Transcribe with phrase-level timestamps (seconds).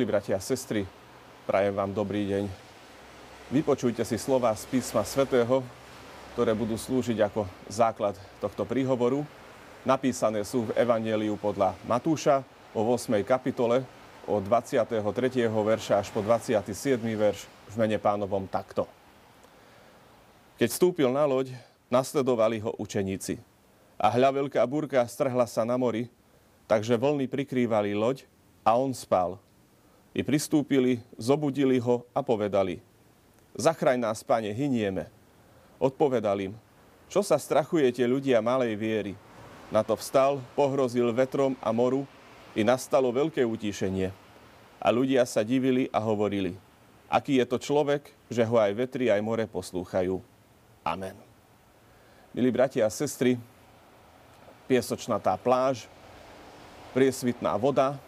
[0.00, 0.88] Milí bratia a sestry,
[1.44, 2.48] prajem vám dobrý deň.
[3.52, 5.60] Vypočujte si slova z písma svätého,
[6.32, 9.28] ktoré budú slúžiť ako základ tohto príhovoru.
[9.84, 12.40] Napísané sú v Evangeliu podľa Matúša
[12.72, 13.12] o 8.
[13.28, 13.84] kapitole
[14.24, 15.04] od 23.
[15.52, 16.96] verša až po 27.
[16.96, 18.88] verš v mene pánovom takto.
[20.56, 21.52] Keď vstúpil na loď,
[21.92, 23.36] nasledovali ho učeníci.
[24.00, 26.08] A hľa veľká búrka strhla sa na mori,
[26.64, 28.24] takže vlny prikrývali loď
[28.64, 29.36] a on spal.
[30.10, 32.82] I pristúpili, zobudili ho a povedali,
[33.54, 35.06] zachraň nás, pane, hynieme.
[35.78, 36.54] Odpovedal im,
[37.06, 39.14] čo sa strachujete ľudia malej viery?
[39.70, 42.02] Na to vstal, pohrozil vetrom a moru
[42.58, 44.10] i nastalo veľké utíšenie.
[44.82, 46.58] A ľudia sa divili a hovorili,
[47.06, 50.18] aký je to človek, že ho aj vetri, aj more poslúchajú.
[50.82, 51.14] Amen.
[52.34, 53.38] Milí bratia a sestry,
[54.66, 55.86] piesočnatá pláž,
[56.94, 57.98] priesvitná voda,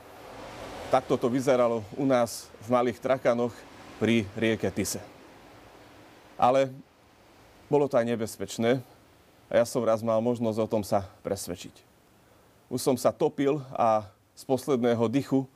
[0.93, 3.57] Takto to vyzeralo u nás v Malých Trakanoch
[3.97, 5.01] pri rieke Tise.
[6.37, 6.69] Ale
[7.65, 8.85] bolo to aj nebezpečné
[9.48, 11.73] a ja som raz mal možnosť o tom sa presvedčiť.
[12.69, 14.05] Už som sa topil a
[14.37, 15.48] z posledného dychu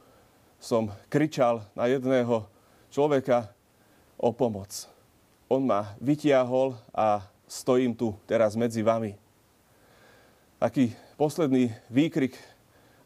[0.57, 2.49] som kričal na jedného
[2.89, 3.53] človeka
[4.17, 4.89] o pomoc.
[5.53, 9.13] On ma vytiahol a stojím tu teraz medzi vami.
[10.57, 12.56] Taký posledný výkrik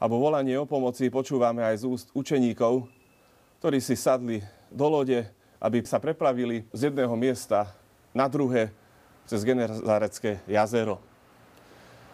[0.00, 2.88] alebo volanie o pomoci počúvame aj z úst učeníkov,
[3.60, 4.40] ktorí si sadli
[4.72, 5.28] do lode,
[5.60, 7.68] aby sa preplavili z jedného miesta
[8.16, 8.72] na druhé
[9.28, 10.96] cez Genezarecké jazero.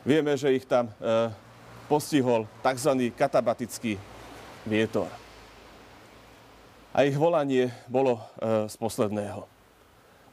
[0.03, 1.31] Vieme, že ich tam e,
[1.87, 3.15] postihol tzv.
[3.15, 3.95] katabatický
[4.67, 5.07] vietor.
[6.91, 9.47] A ich volanie bolo e, z posledného.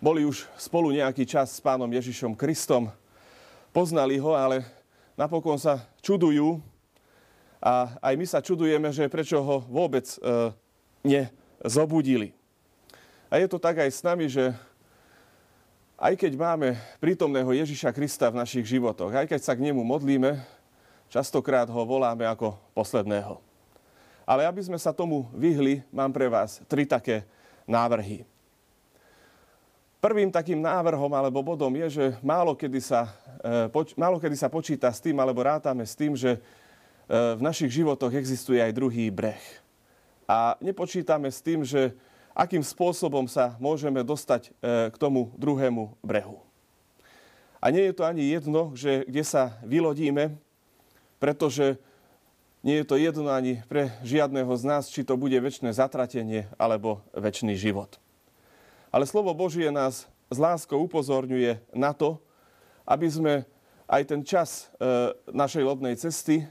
[0.01, 2.89] Boli už spolu nejaký čas s pánom Ježišom Kristom,
[3.69, 4.65] poznali ho, ale
[5.13, 6.72] napokon sa čudujú,
[7.63, 10.51] a aj my sa čudujeme, že prečo ho vôbec e,
[11.07, 12.35] nezobudili.
[13.31, 14.51] A je to tak aj s nami, že
[15.95, 20.43] aj keď máme prítomného Ježiša Krista v našich životoch, aj keď sa k nemu modlíme,
[21.07, 23.39] častokrát ho voláme ako posledného.
[24.27, 27.23] Ale aby sme sa tomu vyhli, mám pre vás tri také
[27.63, 28.27] návrhy.
[30.03, 33.07] Prvým takým návrhom alebo bodom je, že málo kedy sa,
[33.39, 36.43] e, málo kedy sa počíta s tým, alebo rátame s tým, že
[37.09, 39.41] v našich životoch existuje aj druhý breh.
[40.23, 41.91] A nepočítame s tým, že
[42.33, 46.41] akým spôsobom sa môžeme dostať e, k tomu druhému brehu.
[47.61, 50.35] A nie je to ani jedno, že kde sa vylodíme,
[51.21, 51.79] pretože
[52.65, 56.99] nie je to jedno ani pre žiadného z nás, či to bude väčšie zatratenie alebo
[57.15, 57.99] väčší život.
[58.91, 62.19] Ale slovo Božie nás s láskou upozorňuje na to,
[62.83, 63.33] aby sme
[63.87, 66.43] aj ten čas e, našej lodnej cesty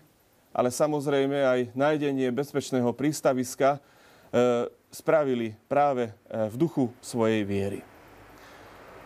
[0.53, 3.81] ale samozrejme aj nájdenie bezpečného prístaviska e,
[4.93, 6.13] spravili práve e,
[6.53, 7.81] v duchu svojej viery.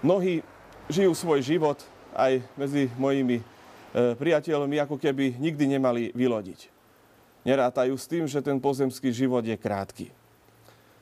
[0.02, 0.42] Mnohí
[0.90, 1.78] žijú svoj život
[2.12, 3.44] aj medzi mojimi e,
[4.18, 6.74] priateľmi, ako keby nikdy nemali vylodiť.
[7.46, 10.10] Nerátajú s tým, že ten pozemský život je krátky.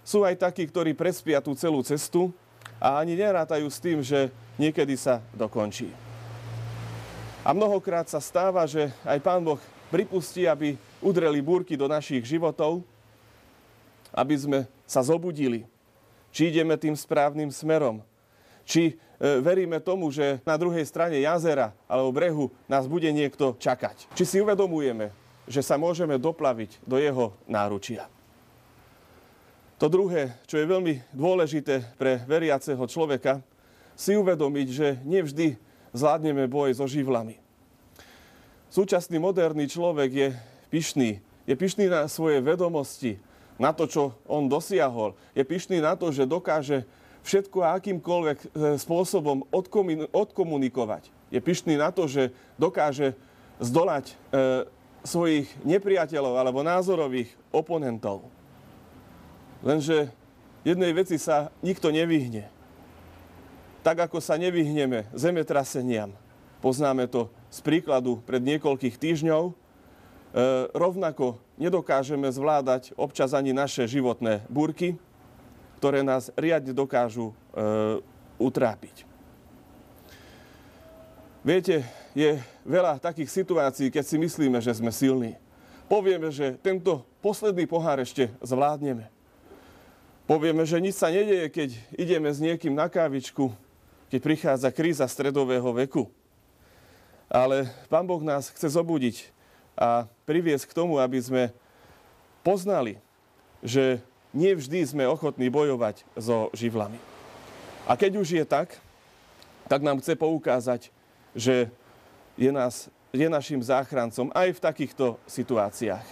[0.05, 2.29] Sú aj takí, ktorí prespia tú celú cestu
[2.77, 4.29] a ani nerátajú s tým, že
[4.61, 5.89] niekedy sa dokončí.
[7.41, 9.61] A mnohokrát sa stáva, že aj Pán Boh
[9.95, 12.83] pripustí, aby udreli búrky do našich životov,
[14.11, 14.59] aby sme
[14.91, 15.63] sa zobudili.
[16.35, 18.03] Či ideme tým správnym smerom.
[18.67, 24.11] Či e, veríme tomu, že na druhej strane jazera alebo brehu nás bude niekto čakať.
[24.19, 25.15] Či si uvedomujeme,
[25.47, 28.11] že sa môžeme doplaviť do jeho náručia.
[29.79, 33.39] To druhé, čo je veľmi dôležité pre veriaceho človeka,
[33.95, 35.55] si uvedomiť, že nevždy
[35.95, 37.44] zvládneme boj so živlami.
[38.75, 40.29] Súčasný moderný človek je
[40.67, 41.23] pyšný.
[41.47, 43.23] Je pyšný na svoje vedomosti,
[43.55, 45.15] na to, čo on dosiahol.
[45.31, 46.83] Je pyšný na to, že dokáže
[47.23, 48.47] všetko a akýmkoľvek e,
[48.83, 49.47] spôsobom
[50.11, 51.07] odkomunikovať.
[51.31, 53.15] Je pyšný na to, že dokáže
[53.63, 54.15] zdolať e,
[55.07, 58.27] svojich nepriateľov alebo názorových oponentov.
[59.63, 60.11] Lenže
[60.67, 62.51] jednej veci sa nikto nevyhne.
[63.87, 66.11] Tak ako sa nevyhneme zemetraseniam,
[66.65, 69.55] poznáme to z príkladu pred niekoľkých týždňov, e,
[70.73, 74.97] rovnako nedokážeme zvládať občas ani naše životné búrky,
[75.77, 78.01] ktoré nás riadne dokážu e,
[78.41, 79.05] utrápiť.
[81.45, 81.85] Viete,
[82.17, 85.37] je veľa takých situácií, keď si myslíme, že sme silní.
[85.85, 89.13] Povieme, že tento posledný pohár ešte zvládneme.
[90.25, 93.53] Povieme, že nič sa nedeje, keď ideme s niekým na kávičku,
[94.09, 96.09] keď prichádza kríza stredového veku.
[97.31, 99.33] Ale Pán Boh nás chce zobudiť
[99.75, 101.43] a priviesť k tomu, aby sme
[102.47, 103.01] poznali,
[103.65, 103.99] že
[104.37, 106.99] nevždy sme ochotní bojovať so živlami.
[107.89, 108.77] A keď už je tak,
[109.67, 110.93] tak nám chce poukázať,
[111.35, 111.69] že
[112.37, 116.07] je, nás, je našim záchrancom aj v takýchto situáciách.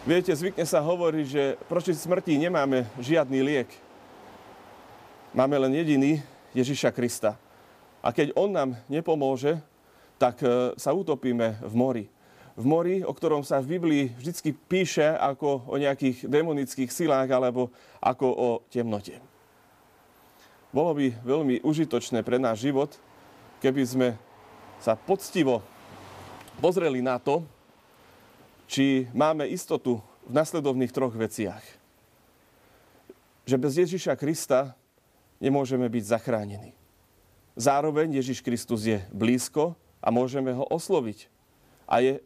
[0.00, 3.68] Viete, zvykne sa hovoriť, že proti smrti nemáme žiadny liek.
[5.36, 6.24] Máme len jediný
[6.56, 7.36] Ježiša Krista.
[8.00, 9.60] A keď On nám nepomôže,
[10.20, 12.04] tak e, sa utopíme v mori.
[12.60, 17.72] V mori, o ktorom sa v Biblii vždy píše ako o nejakých demonických silách alebo
[18.04, 19.16] ako o temnote.
[20.68, 22.92] Bolo by veľmi užitočné pre náš život,
[23.64, 24.08] keby sme
[24.76, 25.64] sa poctivo
[26.60, 27.40] pozreli na to,
[28.68, 31.64] či máme istotu v nasledovných troch veciach.
[33.48, 34.76] Že bez Ježiša Krista
[35.40, 36.76] nemôžeme byť zachránení.
[37.58, 41.28] Zároveň Ježiš Kristus je blízko a môžeme ho osloviť.
[41.84, 42.18] A je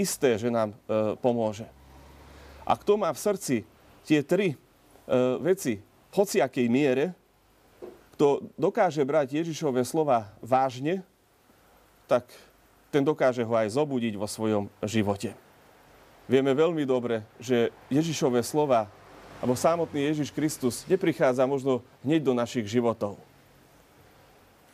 [0.00, 0.76] isté, že nám e,
[1.20, 1.68] pomôže.
[2.64, 3.56] A kto má v srdci
[4.04, 4.56] tie tri e,
[5.40, 5.80] veci
[6.12, 7.12] hociakej miere,
[8.16, 11.06] kto dokáže brať Ježišové slova vážne,
[12.10, 12.26] tak
[12.88, 15.36] ten dokáže ho aj zobudiť vo svojom živote.
[16.28, 18.88] Vieme veľmi dobre, že Ježišové slova,
[19.38, 23.16] alebo samotný Ježiš Kristus neprichádza možno hneď do našich životov.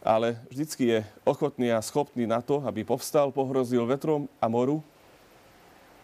[0.05, 4.85] Ale vždycky je ochotný a schopný na to, aby povstal, pohrozil vetrom a moru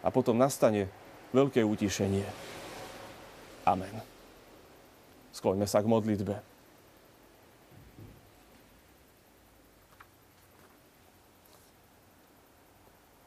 [0.01, 0.89] a potom nastane
[1.29, 2.25] veľké utišenie.
[3.61, 3.93] Amen.
[5.31, 6.35] Skloňme sa k modlitbe.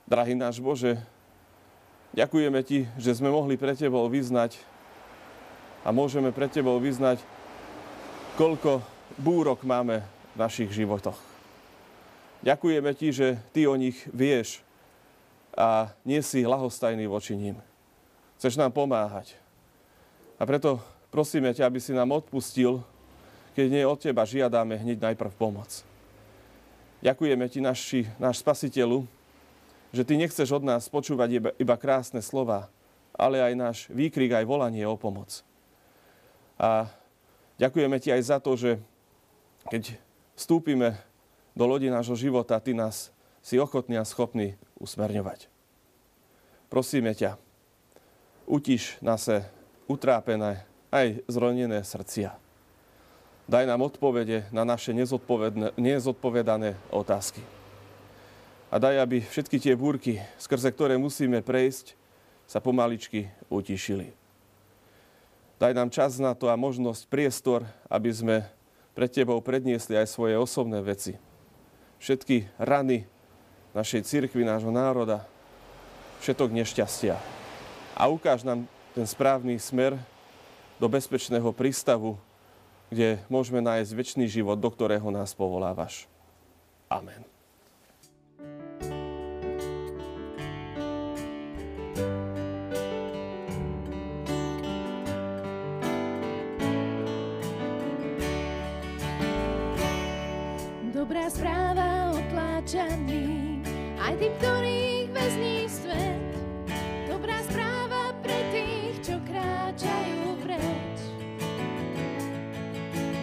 [0.04, 1.00] Drahý náš Bože,
[2.12, 4.60] ďakujeme Ti, že sme mohli pre Tebou vyznať
[5.80, 7.24] a môžeme pre Tebou vyznať,
[8.36, 8.84] koľko
[9.16, 10.04] búrok máme
[10.34, 11.16] našich životoch.
[12.44, 14.60] Ďakujeme Ti, že Ty o nich vieš
[15.54, 17.56] a nie si lahostajný voči ním.
[18.36, 19.38] Chceš nám pomáhať.
[20.36, 22.82] A preto prosíme ťa, aby si nám odpustil,
[23.54, 25.86] keď nie od Teba žiadame hneď najprv pomoc.
[27.00, 29.06] Ďakujeme Ti, naši, náš Spasiteľu,
[29.94, 32.66] že Ty nechceš od nás počúvať iba, iba krásne slova,
[33.14, 35.46] ale aj náš výkrik, aj volanie o pomoc.
[36.58, 36.90] A
[37.62, 38.76] ďakujeme Ti aj za to, že
[39.70, 39.96] keď
[40.34, 40.98] vstúpime
[41.54, 45.48] do lodi nášho života, Ty nás si ochotný a schopný usmerňovať.
[46.68, 47.38] Prosíme ťa,
[48.50, 49.46] utiš naše
[49.86, 52.34] utrápené aj zronené srdcia.
[53.44, 54.96] Daj nám odpovede na naše
[55.76, 57.44] nezodpovedané otázky
[58.74, 61.94] a daj, aby všetky tie búrky, skrze ktoré musíme prejsť,
[62.50, 64.10] sa pomaličky utišili.
[65.62, 68.36] Daj nám čas na to a možnosť, priestor, aby sme
[68.94, 71.18] pred Tebou predniesli aj svoje osobné veci.
[71.98, 73.04] Všetky rany
[73.74, 75.26] našej cirkvi, nášho národa,
[76.22, 77.18] všetok nešťastia.
[77.98, 79.98] A ukáž nám ten správny smer
[80.78, 82.14] do bezpečného prístavu,
[82.88, 86.06] kde môžeme nájsť väčší život, do ktorého nás povolávaš.
[86.86, 87.33] Amen.
[101.04, 103.60] Dobrá správa otláčaný,
[104.00, 106.32] aj tým, ktorých väzní svet.
[107.12, 110.96] Dobrá správa pre tých, čo kráčajú preč.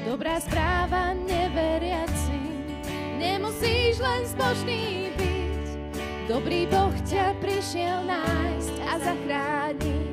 [0.05, 2.69] Dobrá správa neveriaci,
[3.17, 5.65] nemusíš len zbožný byť.
[6.29, 10.10] Dobrý Boh ťa prišiel nájsť a zachrániť.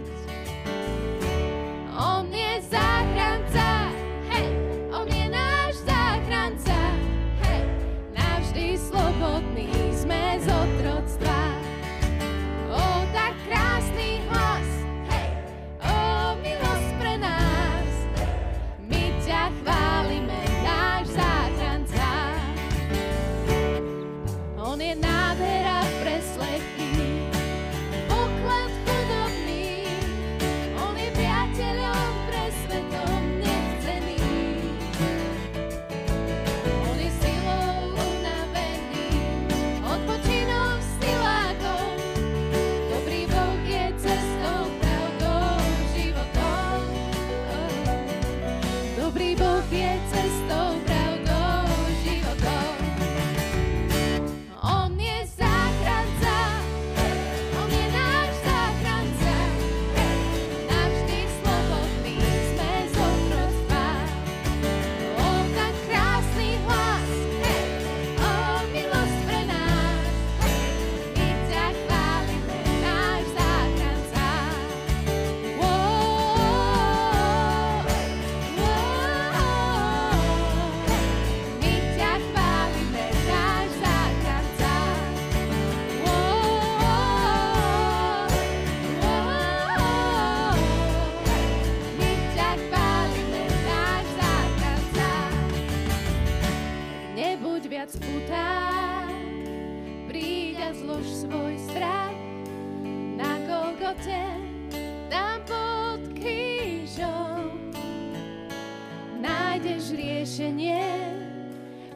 [109.58, 110.86] nájdeš riešenie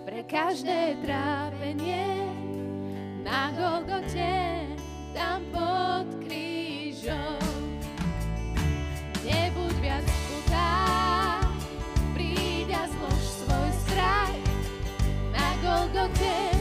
[0.02, 2.10] pre každé trápenie
[3.22, 4.66] na Golgote,
[5.14, 7.38] tam pod krížom.
[9.22, 10.74] Nebuď viac putá,
[12.18, 13.30] príď zlož
[15.30, 16.51] na Golgote.